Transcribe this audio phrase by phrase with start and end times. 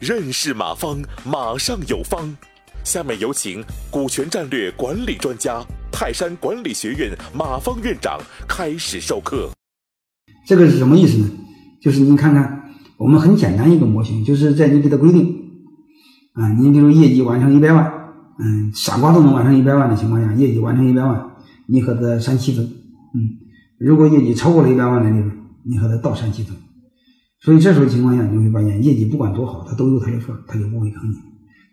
[0.00, 2.36] 认识马方，马上有方。
[2.84, 8.18] 下面有请股权战略管理专家、泰山管理学院马方院长
[8.48, 9.48] 开始授课。
[10.44, 11.30] 这个是什么意思呢？
[11.80, 15.24] 就是您看看，我们很简单一个模型，就是在你给他规定
[16.32, 17.84] 啊，你比如业绩完成一百万，
[18.40, 21.30] 嗯，傻瓜都能完成一百万的情况下，业绩完成一百万，
[21.68, 23.38] 你和他三七分，嗯，
[23.78, 25.30] 如果业绩超过了一百万的利润，
[25.64, 26.56] 你和他倒删七分。
[27.40, 31.16] 所以这时候情况下，你会发现业绩不管多好，他都有他的份他就不会坑你。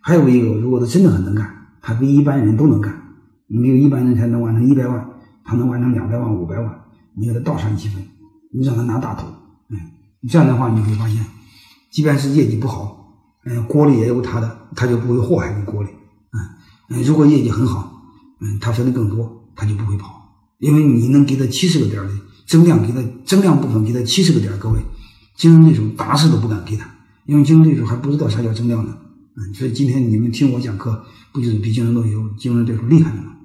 [0.01, 1.47] 还有一个，如果他真的很能干，
[1.81, 2.99] 他比一般人都能干。
[3.47, 5.09] 你比如一般人才能完成一百万，
[5.43, 6.81] 他能完成两百万、五百万，
[7.15, 8.03] 你给他倒上七分，
[8.51, 9.27] 你让他拿大头，
[9.69, 9.77] 嗯，
[10.27, 11.23] 这样的话你会发现，
[11.91, 13.13] 即便是业绩不好，
[13.45, 15.89] 嗯，锅里也有他的，他就不会祸害你锅里，
[16.89, 18.01] 嗯嗯，如果业绩很好，
[18.39, 20.13] 嗯，他分的更多，他就不会跑，
[20.59, 22.11] 因为你能给他七十个点的
[22.49, 24.79] 增量，给他增量部分给他七十个点，各位。
[25.37, 26.89] 竞争对手打死都不敢给他，
[27.25, 28.97] 因为竞争对手还不知道啥叫增量呢。
[29.37, 33.37] 嗯，所以今天你们听我讲课，不就是比竞争对手、竞争对手厉害了吗？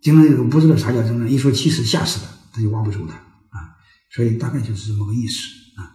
[0.00, 3.14] 竞争对手不知道啥叫增量，一说七十吓死他，他就挖不住他
[3.58, 3.74] 啊。
[4.14, 5.40] 所以大概就是这么个意思
[5.80, 5.90] 啊，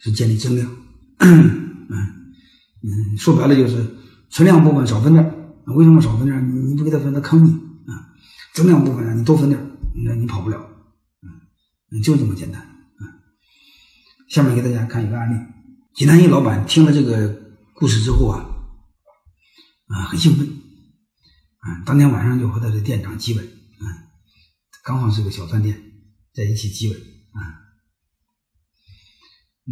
[0.00, 0.70] 是建立增量。
[1.18, 3.84] 嗯嗯，说白了就是
[4.30, 5.34] 存量部分少分点
[5.66, 7.50] 为什么少分点你不给他分，他坑你
[7.92, 8.08] 啊。
[8.54, 9.60] 增量部分你多分点
[10.04, 10.58] 那你跑不了。
[11.90, 12.60] 嗯，就这么简单。
[13.00, 13.06] 嗯
[14.28, 15.42] 下面给大家看一个案例。
[15.94, 17.34] 济南一老板听了这个
[17.74, 18.44] 故事之后啊，
[19.86, 20.46] 啊，很兴奋，
[21.58, 23.84] 啊，当天晚上就和他的店长基本，啊，
[24.84, 25.82] 刚好是个小饭店，
[26.34, 27.40] 在一起基本，啊，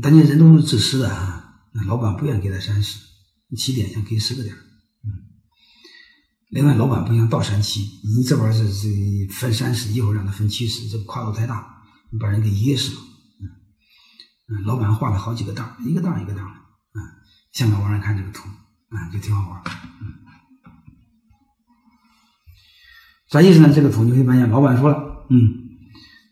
[0.01, 2.99] 大家人都是自私的啊，那老板不愿意给他三十，
[3.57, 4.57] 起点想给十个点，
[6.57, 8.89] 另外老板不想倒三七，你这边是是
[9.31, 13.01] 分三十，一会儿让他分七十，这跨度太大，你把人给噎死了。
[14.49, 16.55] 嗯，老板画了好几个档，一个档一个档的，
[16.95, 16.99] 嗯，
[17.53, 18.49] 现在网上看这个图，
[18.91, 19.63] 嗯，就挺好玩，
[20.01, 20.15] 嗯，
[23.29, 23.71] 啥意思呢？
[23.71, 25.37] 这个图你会发现，老板说了，嗯，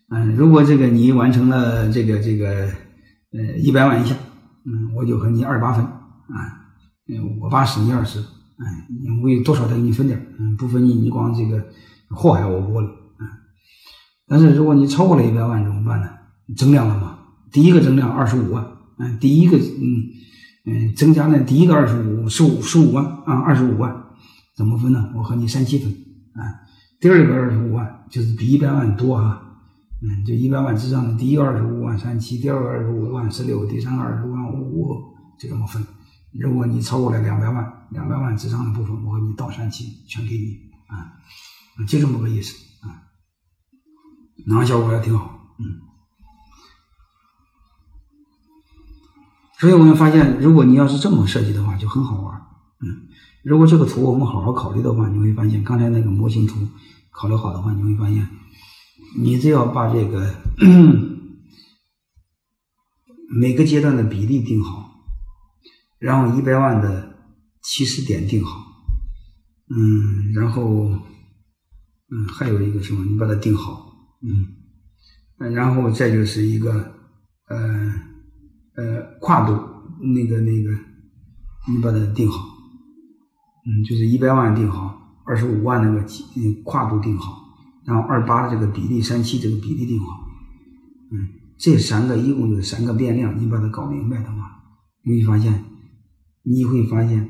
[0.09, 2.73] 嗯，如果这个你完成了这个这个
[3.31, 4.15] 呃一百万以下，
[4.65, 6.73] 嗯，我就和你二八分，啊，
[7.07, 8.25] 嗯，我八十你二十，
[8.57, 8.87] 哎，
[9.21, 11.65] 我有多少再给你分点，嗯，不分你你光这个
[12.09, 12.87] 祸害我窝里，
[13.19, 13.27] 嗯，
[14.27, 16.09] 但是如果你超过了一百万怎么办呢？
[16.55, 17.19] 增量了吗？
[17.51, 18.65] 第一个增量二十五万，
[18.97, 20.11] 嗯，第一个嗯
[20.65, 23.93] 嗯增加了第一个二十五十五十五万啊，二十五万
[24.55, 25.11] 怎么分呢？
[25.15, 25.91] 我和你三七分
[26.33, 26.63] 啊。
[26.99, 29.41] 第二个二十五万就是比一百万多哈，
[30.01, 34.95] 嗯，就一百万之上的第一个二十五万三七，第二个二十五万十六，第三个二十五万五，
[35.37, 35.85] 就这么分。
[36.39, 41.13] 如果你超过了两百万，两百万之上的部分，我给你倒三期，全给你啊，
[41.87, 43.07] 就这么个意思啊，
[44.45, 45.79] 拿效果还挺好，嗯。
[49.59, 52.35] 所以我们发现，如果你要是这么设计的话，就很好玩。
[52.81, 53.07] 嗯，
[53.41, 56.67] 如果这个图我们好好考虑的话，你会发现刚才那个模型图
[57.11, 58.27] 考虑好的话，你会发现，
[59.17, 60.35] 你只要把这个
[63.31, 64.94] 每个阶段的比例定好，
[65.99, 67.17] 然后一百万的
[67.61, 68.59] 起始点定好，
[69.69, 70.89] 嗯，然后
[72.09, 76.93] 嗯还有一个什么，你把它定好，嗯，然后再就是一个
[77.47, 77.93] 呃。
[78.77, 79.53] 呃，跨度
[80.01, 80.69] 那个那个，
[81.71, 82.45] 你把它定好，
[83.65, 86.01] 嗯，就是一百万定好，二十五万那个
[86.35, 87.41] 嗯跨度定好，
[87.85, 90.07] 然后二八的这个比例，三七这个比例定好，
[91.09, 94.61] 嗯，这三个一共就三个变量，你把它搞明白的话，
[95.05, 95.63] 你会发现，
[96.45, 97.29] 你会发现，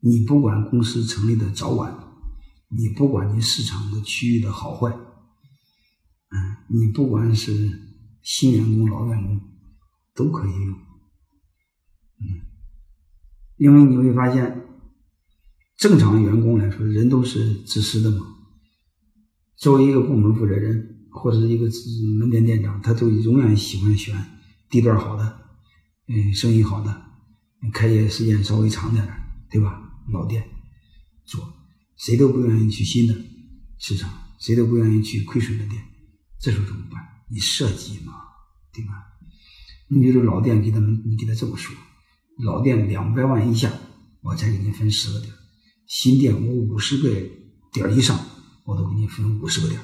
[0.00, 1.92] 你不管公司成立的早晚，
[2.68, 9.40] 你不管你市场的区域的好坏，嗯，你不管是新员工老员工。
[10.14, 10.72] 都可以用，
[12.18, 12.26] 嗯，
[13.56, 14.66] 因为你会发现，
[15.76, 18.26] 正常员工来说，人都是自私的嘛。
[19.54, 21.68] 作为一个部门负责人或者是一个
[22.18, 24.12] 门店店长，他都永远喜欢选
[24.68, 25.40] 地段好的，
[26.08, 27.07] 嗯，生意好的，
[27.72, 29.12] 开业时间稍微长点的，
[29.50, 29.82] 对吧？
[30.10, 30.48] 老店
[31.24, 31.52] 做，
[31.96, 33.14] 谁都不愿意去新的
[33.78, 35.82] 市场，谁都不愿意去亏损的店。
[36.40, 37.02] 这时候怎么办？
[37.30, 38.14] 你设计嘛，
[38.72, 38.92] 对吧？
[39.88, 41.74] 你比如老店给他们，你给他这么说：
[42.44, 43.72] 老店两百万以下，
[44.22, 45.32] 我再给你分十个点；
[45.86, 47.08] 新店我五十个
[47.72, 48.18] 点以上，
[48.64, 49.80] 我都给你分五十个点。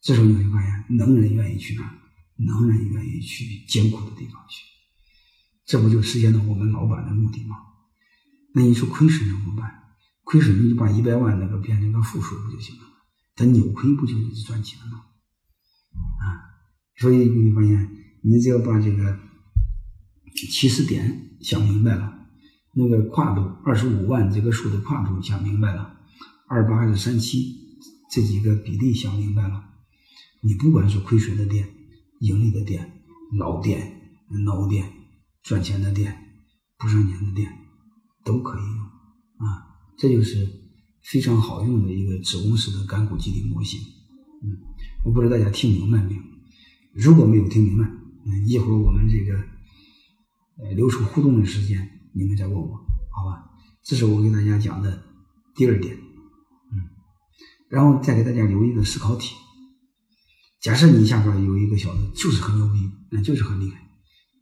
[0.00, 1.98] 这时候你会发现，能人愿意去哪儿？
[2.38, 4.62] 能人愿意去艰苦的地方去。
[5.66, 7.56] 这不就实现了我们老板的目的吗？
[8.54, 9.82] 那你说亏损怎么办？
[10.24, 12.82] 亏损你就把一百万那个变成个负数不就行了？
[13.34, 15.04] 他扭亏不就一直赚钱吗？
[16.20, 16.24] 啊，
[16.96, 17.90] 所以你发现，
[18.22, 19.18] 你只要把这个
[20.34, 22.26] 起始点想明白了，
[22.74, 25.98] 那个跨度二十五万这个数的跨度想明白了，
[26.48, 27.78] 二八还是三七
[28.10, 29.64] 这几个比例想明白了，
[30.42, 31.68] 你不管是亏损的店、
[32.20, 33.02] 盈利的店、
[33.38, 34.92] 老店、孬店、
[35.46, 36.12] 赚钱的店、
[36.76, 37.48] 不赚钱的店，
[38.24, 38.78] 都可以用
[39.46, 40.44] 啊，这就是
[41.04, 43.78] 非常好用的一个子公司的干股激励模型。
[44.42, 44.58] 嗯，
[45.04, 46.22] 我不知道大家听明白没有？
[46.94, 49.38] 如果没有听明白，嗯，一会儿我们这个
[50.58, 52.74] 呃留出互动的时间，你们再问我，
[53.14, 53.48] 好吧？
[53.84, 55.00] 这是我给大家讲的
[55.54, 56.90] 第二点，嗯，
[57.68, 59.36] 然后再给大家留一个思考题。
[60.60, 63.85] 假设你下边有一个小子就是很牛逼，那就是很厉害，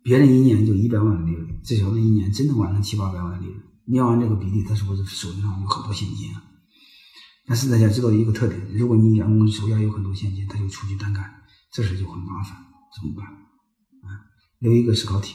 [0.05, 6.45] 别人一年就一百万的利润，这小子一年真的完成七八百万的利润，你要按这个比例，他是不是手上有好多现金啊？
[7.47, 11.25] 但是大家知道一个特点，如果你员工手下有很多现金，他就出去单干。
[11.73, 12.55] 这事就很麻烦，
[12.95, 13.27] 怎么办？
[13.27, 14.29] 啊，
[14.59, 15.35] 留一个思考题。